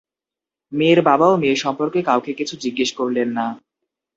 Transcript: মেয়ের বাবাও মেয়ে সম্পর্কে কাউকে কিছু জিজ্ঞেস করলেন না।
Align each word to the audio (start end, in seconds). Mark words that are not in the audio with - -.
মেয়ের 0.71 0.99
বাবাও 1.01 1.33
মেয়ে 1.37 1.57
সম্পর্কে 1.63 1.99
কাউকে 2.03 2.31
কিছু 2.39 2.53
জিজ্ঞেস 2.63 2.89
করলেন 2.99 3.27
না। 3.37 3.45